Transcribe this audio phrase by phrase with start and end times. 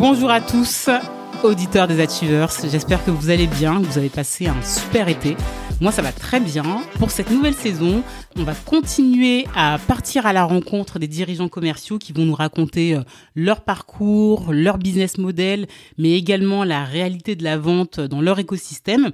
[0.00, 0.88] Bonjour à tous,
[1.42, 2.50] auditeurs des Achievers.
[2.64, 5.36] J'espère que vous allez bien, que vous avez passé un super été.
[5.80, 6.82] Moi, ça va très bien.
[6.98, 8.02] Pour cette nouvelle saison,
[8.36, 12.96] on va continuer à partir à la rencontre des dirigeants commerciaux qui vont nous raconter
[12.96, 13.00] euh,
[13.34, 15.66] leur parcours, leur business model,
[15.96, 19.10] mais également la réalité de la vente dans leur écosystème.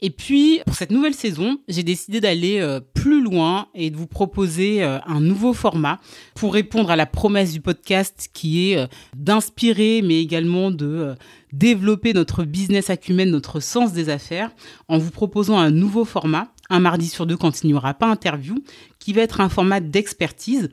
[0.00, 4.08] Et puis, pour cette nouvelle saison, j'ai décidé d'aller euh, plus loin et de vous
[4.08, 6.00] proposer euh, un nouveau format
[6.34, 11.14] pour répondre à la promesse du podcast qui est d'inspirer, mais également de
[11.52, 14.50] développer notre business acumen, notre sens des affaires,
[14.88, 18.06] en vous proposant un nouveau format, un mardi sur deux quand il n'y aura pas
[18.06, 18.56] interview,
[18.98, 20.70] qui va être un format d'expertise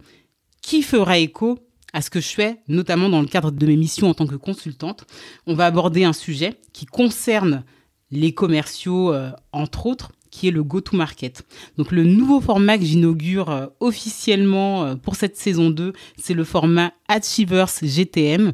[0.62, 1.60] qui fera écho
[1.94, 4.36] à ce que je fais, notamment dans le cadre de mes missions en tant que
[4.36, 5.06] consultante.
[5.48, 7.64] On va aborder un sujet qui concerne
[8.12, 11.46] les commerciaux, euh, entre autres, qui est le go-to-market.
[11.78, 16.44] Donc le nouveau format que j'inaugure euh, officiellement euh, pour cette saison 2, c'est le
[16.44, 18.52] format Achievers GTM,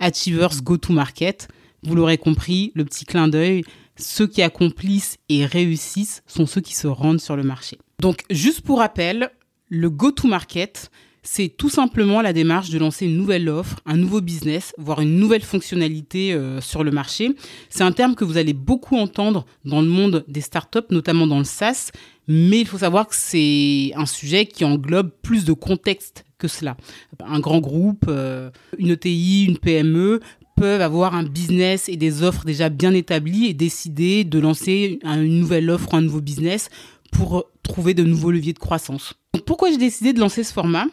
[0.00, 1.48] Achievers Go-to-Market.
[1.82, 3.64] Vous l'aurez compris, le petit clin d'œil,
[3.96, 7.78] ceux qui accomplissent et réussissent sont ceux qui se rendent sur le marché.
[8.00, 9.30] Donc, juste pour rappel,
[9.68, 10.90] le go-to-market,
[11.22, 15.18] c'est tout simplement la démarche de lancer une nouvelle offre, un nouveau business, voire une
[15.18, 17.34] nouvelle fonctionnalité euh, sur le marché.
[17.68, 21.38] C'est un terme que vous allez beaucoup entendre dans le monde des startups, notamment dans
[21.38, 21.90] le SaaS,
[22.26, 26.76] mais il faut savoir que c'est un sujet qui englobe plus de contexte que cela.
[27.20, 30.20] Un grand groupe, euh, une ETI, une PME
[30.60, 35.40] peuvent avoir un business et des offres déjà bien établies et décider de lancer une
[35.40, 36.68] nouvelle offre ou un nouveau business
[37.12, 39.14] pour trouver de nouveaux leviers de croissance.
[39.46, 40.84] pourquoi j'ai décidé de lancer ce format?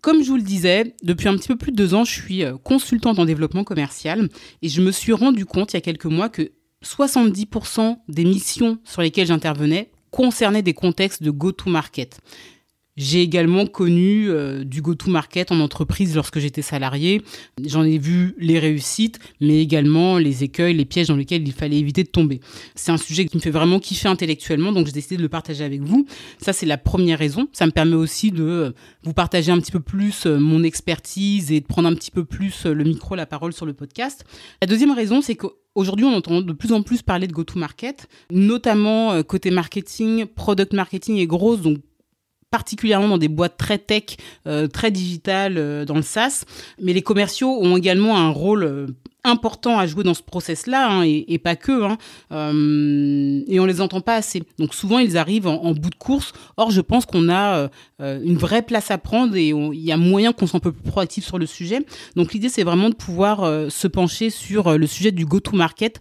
[0.00, 2.42] Comme je vous le disais, depuis un petit peu plus de deux ans, je suis
[2.42, 4.30] euh, consultante en développement commercial
[4.62, 6.50] et je me suis rendu compte il y a quelques mois que
[6.82, 12.18] 70% des missions sur lesquelles j'intervenais concernaient des contextes de go-to-market.
[12.98, 17.22] J'ai également connu euh, du go-to-market en entreprise lorsque j'étais salarié.
[17.64, 21.78] J'en ai vu les réussites, mais également les écueils, les pièges dans lesquels il fallait
[21.78, 22.40] éviter de tomber.
[22.74, 25.64] C'est un sujet qui me fait vraiment kiffer intellectuellement, donc j'ai décidé de le partager
[25.64, 26.06] avec vous.
[26.36, 27.48] Ça, c'est la première raison.
[27.52, 28.70] Ça me permet aussi de euh,
[29.04, 32.26] vous partager un petit peu plus euh, mon expertise et de prendre un petit peu
[32.26, 34.26] plus le micro, la parole sur le podcast.
[34.60, 38.06] La deuxième raison, c'est que Aujourd'hui, on entend de plus en plus parler de go-to-market,
[38.30, 41.78] notamment côté marketing, product marketing est grosse, donc
[42.52, 46.44] particulièrement dans des boîtes très tech, euh, très digitales euh, dans le SaaS.
[46.80, 48.86] Mais les commerciaux ont également un rôle euh,
[49.24, 51.96] important à jouer dans ce process-là, hein, et, pas que, hein,
[53.48, 54.42] et on les entend pas assez.
[54.58, 56.32] Donc souvent, ils arrivent en, bout de course.
[56.56, 57.70] Or, je pense qu'on a
[58.00, 60.90] une vraie place à prendre et il y a moyen qu'on soit un peu plus
[60.90, 61.86] proactif sur le sujet.
[62.16, 66.00] Donc l'idée, c'est vraiment de pouvoir se pencher sur le sujet du go-to-market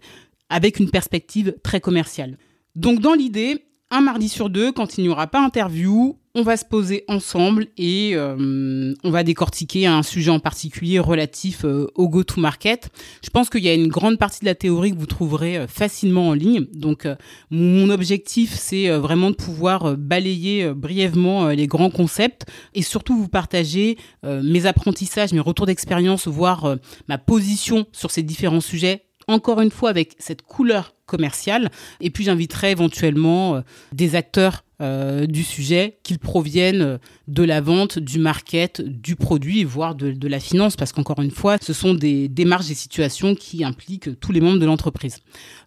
[0.49, 2.39] avec une perspective très commerciale.
[2.75, 6.55] Donc dans l'idée, un mardi sur deux, quand il n'y aura pas interview, on va
[6.55, 12.07] se poser ensemble et euh, on va décortiquer un sujet en particulier relatif euh, au
[12.07, 12.89] go-to-market.
[13.23, 15.67] Je pense qu'il y a une grande partie de la théorie que vous trouverez euh,
[15.67, 16.67] facilement en ligne.
[16.73, 17.07] Donc
[17.49, 23.97] mon objectif, c'est vraiment de pouvoir balayer brièvement les grands concepts et surtout vous partager
[24.23, 26.77] mes apprentissages, mes retours d'expérience, voire
[27.07, 31.69] ma position sur ces différents sujets encore une fois avec cette couleur commerciale.
[31.99, 33.61] Et puis j'inviterai éventuellement
[33.91, 39.93] des acteurs euh, du sujet, qu'ils proviennent de la vente, du market, du produit, voire
[39.93, 44.19] de, la finance, parce qu'encore une fois, ce sont des démarches et situations qui impliquent
[44.19, 45.19] tous les membres de l'entreprise.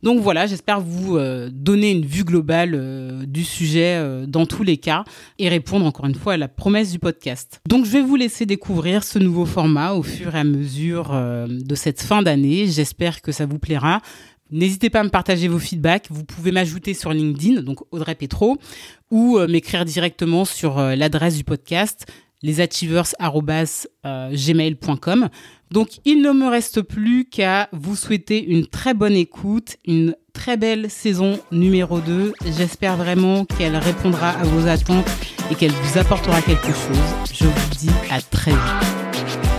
[0.03, 4.78] Donc voilà, j'espère vous euh, donner une vue globale euh, du sujet dans tous les
[4.78, 5.04] cas
[5.38, 7.60] et répondre encore une fois à la promesse du podcast.
[7.69, 11.12] Donc je vais vous laisser découvrir ce nouveau format au fur et à mesure
[11.49, 12.66] de cette fin d'année.
[12.66, 14.00] J'espère que ça vous plaira.
[14.50, 16.06] N'hésitez pas à me partager vos feedbacks.
[16.10, 18.59] Vous pouvez m'ajouter sur LinkedIn, donc Audrey Petro,
[19.10, 22.06] ou euh, m'écrire directement sur euh, l'adresse du podcast
[22.43, 25.22] lesachievers.gmail.com.
[25.25, 25.28] Euh,
[25.71, 30.56] donc il ne me reste plus qu'à vous souhaiter une très bonne écoute, une très
[30.56, 32.34] belle saison numéro 2.
[32.56, 35.10] J'espère vraiment qu'elle répondra à vos attentes
[35.50, 36.98] et qu'elle vous apportera quelque chose.
[37.33, 39.53] Je vous dis à très vite.